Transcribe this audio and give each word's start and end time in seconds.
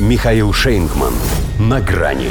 Михаил 0.00 0.52
Шейнгман. 0.52 1.14
На 1.60 1.80
грани. 1.80 2.30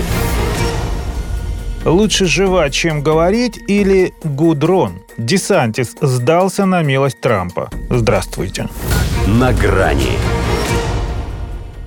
Лучше 1.85 2.25
жевать, 2.25 2.73
чем 2.73 3.01
говорить, 3.01 3.57
или 3.67 4.13
Гудрон. 4.23 5.01
Десантис 5.17 5.95
сдался 6.01 6.65
на 6.65 6.81
милость 6.81 7.21
Трампа. 7.21 7.69
Здравствуйте. 7.89 8.67
На 9.27 9.53
грани. 9.53 10.17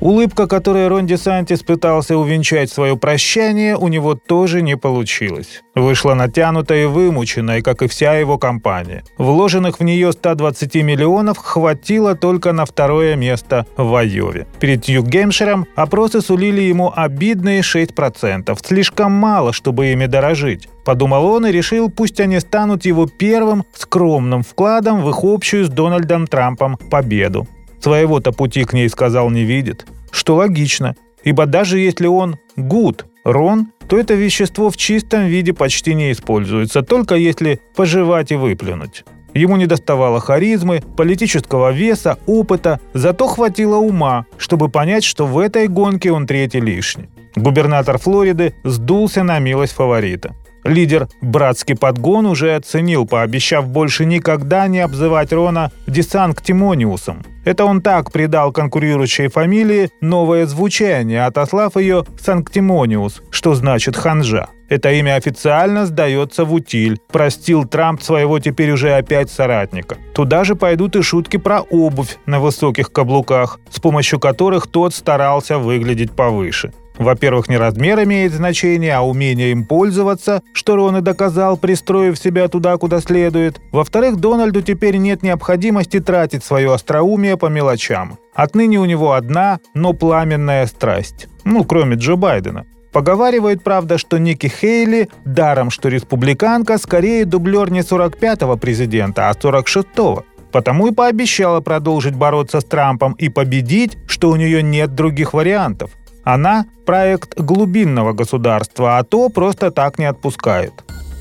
Улыбка, 0.01 0.46
которой 0.46 0.88
Рон 0.88 1.06
Десантис 1.06 1.62
пытался 1.62 2.19
увенчать 2.19 2.71
свое 2.71 2.99
прощание, 2.99 3.76
у 3.76 3.88
него 3.88 4.15
тоже 4.15 4.61
не 4.61 4.76
получилось. 4.76 5.62
Вышла 5.74 6.12
натянутая 6.12 6.83
и 6.83 6.87
вымученная, 6.87 7.62
как 7.62 7.80
и 7.80 7.88
вся 7.88 8.15
его 8.15 8.37
компания. 8.37 9.04
Вложенных 9.17 9.80
в 9.80 9.85
нее 9.85 10.12
120 10.12 10.74
миллионов 10.76 11.38
хватило 11.38 12.15
только 12.15 12.53
на 12.53 12.67
второе 12.67 13.17
место 13.17 13.67
в 13.79 13.94
Айове. 13.94 14.47
Перед 14.61 14.87
Нью-Гемширом 14.87 15.67
опросы 15.74 16.20
сулили 16.20 16.60
ему 16.60 16.92
обидные 16.95 17.62
6%. 17.62 18.56
Слишком 18.62 19.12
мало, 19.12 19.55
чтобы 19.55 19.87
ими 19.87 20.05
дорожить. 20.05 20.69
Подумал 20.84 21.27
он 21.27 21.47
и 21.47 21.53
решил, 21.53 21.91
пусть 21.91 22.20
они 22.20 22.39
станут 22.39 22.84
его 22.84 23.06
первым 23.06 23.65
скромным 23.75 24.42
вкладом 24.42 25.03
в 25.03 25.09
их 25.09 25.25
общую 25.25 25.65
с 25.65 25.69
Дональдом 25.69 26.27
Трампом 26.27 26.77
победу. 26.91 27.48
Своего-то 27.81 28.33
пути 28.33 28.65
к 28.65 28.73
ней 28.73 28.89
сказал 28.89 29.31
не 29.31 29.45
видит. 29.45 29.87
Что 30.16 30.37
логично, 30.37 30.97
ибо 31.25 31.45
даже 31.45 31.79
если 31.79 32.06
он 32.06 32.37
гуд, 32.56 33.05
рон, 33.23 33.66
то 33.87 33.98
это 33.98 34.15
вещество 34.15 34.70
в 34.70 34.77
чистом 34.79 35.27
виде 35.27 35.52
почти 35.52 35.92
не 35.92 36.11
используется, 36.11 36.80
только 36.80 37.16
если 37.16 37.61
пожевать 37.77 38.33
и 38.33 38.37
выплюнуть. 38.37 39.05
Ему 39.34 39.56
не 39.56 39.66
доставало 39.66 40.19
харизмы, 40.19 40.83
политического 40.97 41.70
веса, 41.70 42.19
опыта, 42.25 42.80
зато 42.95 43.27
хватило 43.27 43.77
ума, 43.77 44.25
чтобы 44.39 44.70
понять, 44.70 45.05
что 45.05 45.27
в 45.27 45.39
этой 45.39 45.69
гонке 45.69 46.11
он 46.11 46.27
третий 46.27 46.61
лишний. 46.61 47.11
Губернатор 47.37 47.98
Флориды 47.98 48.55
сдулся 48.64 49.22
на 49.22 49.39
милость 49.39 49.75
фаворита. 49.75 50.34
Лидер 50.67 51.09
«Братский 51.20 51.77
подгон» 51.77 52.27
уже 52.27 52.56
оценил, 52.56 53.06
пообещав 53.06 53.69
больше 53.69 54.05
никогда 54.05 54.67
не 54.67 54.81
обзывать 54.81 55.33
Рона 55.33 55.70
Десанктимониусом. 55.86 57.25
Это 57.45 57.64
он 57.64 57.81
так 57.81 58.11
придал 58.11 58.50
конкурирующей 58.50 59.28
фамилии 59.28 59.91
новое 60.00 60.47
звучание, 60.47 61.25
отослав 61.25 61.77
ее 61.77 62.05
Санктимониус, 62.20 63.22
что 63.31 63.55
значит 63.55 63.97
«ханжа». 63.97 64.48
Это 64.69 64.91
имя 64.91 65.14
официально 65.14 65.87
сдается 65.87 66.44
в 66.44 66.53
утиль. 66.53 66.98
Простил 67.12 67.64
Трамп 67.64 68.03
своего 68.03 68.41
теперь 68.41 68.72
уже 68.72 68.94
опять 68.94 69.31
соратника. 69.31 69.97
Туда 70.12 70.42
же 70.42 70.56
пойдут 70.56 70.97
и 70.97 71.03
шутки 71.03 71.37
про 71.37 71.61
обувь 71.61 72.17
на 72.27 72.41
высоких 72.41 72.91
каблуках, 72.91 73.61
с 73.70 73.78
помощью 73.78 74.19
которых 74.19 74.67
тот 74.67 74.92
старался 74.92 75.59
выглядеть 75.59 76.11
повыше. 76.11 76.72
Во-первых, 76.98 77.48
не 77.48 77.58
размер 77.58 78.02
имеет 78.05 78.33
значение, 78.33 78.94
а 78.94 79.02
умение 79.02 79.50
им 79.50 79.64
пользоваться, 79.64 80.42
что 80.52 80.77
Рон 80.77 80.97
и 80.98 81.00
доказал, 81.00 81.56
пристроив 81.56 82.19
себя 82.19 82.48
туда, 82.48 82.77
куда 82.77 83.00
следует. 83.00 83.61
Во-вторых, 83.72 84.16
Дональду 84.16 84.62
теперь 84.62 84.97
нет 84.97 85.22
необходимости 85.22 86.00
тратить 86.00 86.44
свое 86.44 86.72
остроумие 86.72 87.36
по 87.36 87.47
мелочам. 87.47 88.19
Отныне 88.34 88.78
у 88.78 88.84
него 88.84 89.12
одна, 89.12 89.61
но 89.75 89.92
пламенная 89.92 90.66
страсть. 90.66 91.28
Ну, 91.44 91.64
кроме 91.64 91.97
Джо 91.97 92.16
Байдена. 92.16 92.66
Поговаривают, 92.92 93.62
правда, 93.62 93.98
что 93.98 94.16
Ники 94.16 94.47
Хейли, 94.47 95.10
даром 95.27 95.70
что 95.70 95.91
республиканка, 95.91 96.78
скорее 96.78 97.27
дублер 97.27 97.70
не 97.70 97.81
45-го 97.81 98.56
президента, 98.56 99.28
а 99.28 99.33
46-го. 99.33 100.25
Потому 100.50 100.86
и 100.86 100.94
пообещала 100.94 101.60
продолжить 101.60 102.14
бороться 102.14 102.60
с 102.60 102.64
Трампом 102.64 103.12
и 103.12 103.28
победить, 103.28 103.98
что 104.06 104.31
у 104.31 104.36
нее 104.36 104.62
нет 104.62 104.94
других 104.94 105.34
вариантов. 105.34 105.91
Она– 106.27 106.66
проект 106.86 107.41
глубинного 107.41 108.12
государства, 108.12 108.98
а 108.98 109.05
то 109.05 109.28
просто 109.28 109.70
так 109.70 109.96
не 110.00 110.06
отпускает. 110.06 110.72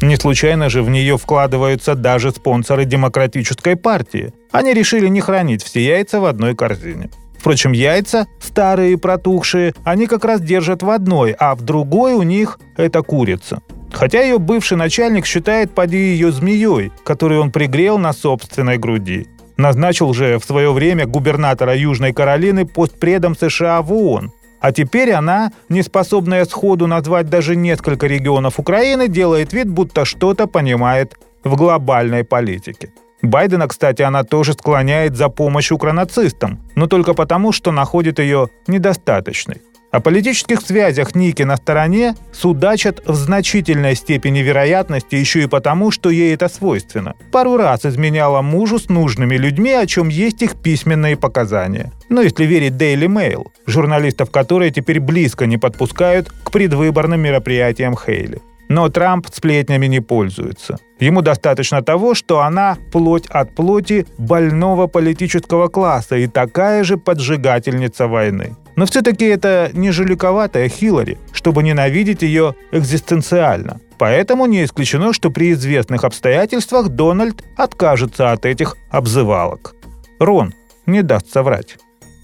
Не 0.01 0.15
случайно 0.15 0.67
же 0.67 0.81
в 0.81 0.89
нее 0.89 1.15
вкладываются 1.19 1.93
даже 1.93 2.31
спонсоры 2.31 2.85
демократической 2.85 3.75
партии. 3.75 4.33
Они 4.51 4.73
решили 4.73 5.07
не 5.07 5.21
хранить 5.21 5.63
все 5.63 5.85
яйца 5.85 6.19
в 6.19 6.25
одной 6.25 6.55
корзине. 6.55 7.11
Впрочем, 7.37 7.73
яйца, 7.73 8.25
старые 8.41 8.93
и 8.93 8.95
протухшие, 8.95 9.75
они 9.83 10.07
как 10.07 10.25
раз 10.25 10.41
держат 10.41 10.81
в 10.81 10.89
одной, 10.89 11.35
а 11.37 11.53
в 11.53 11.61
другой 11.61 12.15
у 12.15 12.23
них 12.23 12.59
это 12.75 13.03
курица. 13.03 13.61
Хотя 13.93 14.23
ее 14.23 14.39
бывший 14.39 14.75
начальник 14.75 15.27
считает 15.27 15.75
поди 15.75 15.97
ее 15.97 16.31
змеей, 16.31 16.91
которую 17.03 17.41
он 17.41 17.51
пригрел 17.51 17.99
на 17.99 18.11
собственной 18.11 18.79
груди. 18.79 19.27
Назначил 19.57 20.15
же 20.15 20.39
в 20.39 20.45
свое 20.45 20.73
время 20.73 21.05
губернатора 21.05 21.75
Южной 21.75 22.11
Каролины 22.11 22.65
постпредом 22.65 23.35
США 23.35 23.83
в 23.83 23.93
ООН, 23.93 24.31
а 24.65 24.71
теперь 24.71 25.11
она, 25.11 25.51
не 25.69 25.83
способная 25.83 26.43
сходу 26.45 26.87
назвать 26.87 27.29
даже 27.29 27.55
несколько 27.55 28.07
регионов 28.07 28.59
Украины, 28.59 29.07
делает 29.07 29.53
вид, 29.53 29.69
будто 29.69 30.05
что-то 30.05 30.47
понимает 30.47 31.13
в 31.43 31.55
глобальной 31.55 32.23
политике. 32.23 32.89
Байдена, 33.21 33.67
кстати, 33.67 34.01
она 34.01 34.23
тоже 34.23 34.53
склоняет 34.53 35.15
за 35.15 35.29
помощь 35.29 35.71
укронацистам, 35.71 36.57
но 36.75 36.87
только 36.87 37.13
потому, 37.13 37.51
что 37.51 37.71
находит 37.71 38.17
ее 38.17 38.49
недостаточной. 38.65 39.61
О 39.95 40.01
политических 40.01 40.59
связях 40.59 41.15
Ники 41.15 41.43
на 41.43 41.55
стороне 41.55 42.15
судачат 42.33 43.01
в 43.05 43.15
значительной 43.15 43.95
степени 43.95 44.39
вероятности 44.39 45.15
еще 45.15 45.43
и 45.43 45.47
потому, 45.47 45.89
что 45.89 46.09
ей 46.09 46.33
это 46.33 46.49
свойственно. 46.49 47.13
Пару 47.31 47.55
раз 47.55 47.85
изменяла 47.85 48.41
мужу 48.41 48.77
с 48.77 48.89
нужными 48.89 49.37
людьми, 49.37 49.71
о 49.71 49.85
чем 49.85 50.09
есть 50.09 50.41
их 50.41 50.57
письменные 50.57 51.15
показания. 51.15 51.93
Ну, 52.09 52.21
если 52.21 52.43
верить 52.43 52.73
Daily 52.73 53.07
Mail, 53.07 53.47
журналистов 53.67 54.31
которые 54.31 54.71
теперь 54.71 54.99
близко 54.99 55.45
не 55.45 55.57
подпускают 55.57 56.29
к 56.43 56.51
предвыборным 56.51 57.21
мероприятиям 57.21 57.95
Хейли. 57.95 58.41
Но 58.67 58.89
Трамп 58.89 59.27
сплетнями 59.31 59.85
не 59.85 60.01
пользуется. 60.01 60.77
Ему 60.99 61.21
достаточно 61.21 61.81
того, 61.81 62.15
что 62.15 62.41
она 62.41 62.77
плоть 62.91 63.27
от 63.27 63.55
плоти 63.55 64.05
больного 64.17 64.87
политического 64.87 65.69
класса 65.69 66.17
и 66.17 66.27
такая 66.27 66.83
же 66.83 66.97
поджигательница 66.97 68.07
войны. 68.07 68.57
Но 68.75 68.85
все-таки 68.85 69.25
это 69.25 69.69
не 69.73 69.91
жуликоватая 69.91 70.69
Хиллари, 70.69 71.17
чтобы 71.31 71.63
ненавидеть 71.63 72.21
ее 72.21 72.55
экзистенциально. 72.71 73.79
Поэтому 73.97 74.45
не 74.45 74.65
исключено, 74.65 75.13
что 75.13 75.29
при 75.29 75.53
известных 75.53 76.03
обстоятельствах 76.03 76.89
Дональд 76.89 77.43
откажется 77.55 78.31
от 78.31 78.45
этих 78.45 78.75
обзывалок. 78.89 79.75
Рон 80.19 80.53
не 80.85 81.01
даст 81.01 81.31
соврать. 81.31 81.77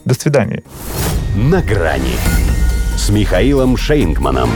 До 0.03 0.13
свидания. 0.13 0.63
На 1.35 1.61
грани 1.61 2.15
с 2.97 3.09
Михаилом 3.09 3.77
Шейнгманом. 3.77 4.49